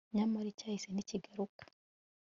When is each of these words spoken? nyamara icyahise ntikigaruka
nyamara 0.15 0.47
icyahise 0.49 0.87
ntikigaruka 0.91 1.63